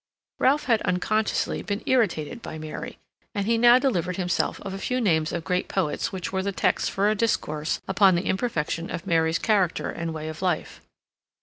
[0.39, 2.97] Ralph had unconsciously been irritated by Mary,
[3.35, 6.51] and he now delivered himself of a few names of great poets which were the
[6.51, 10.81] text for a discourse upon the imperfection of Mary's character and way of life.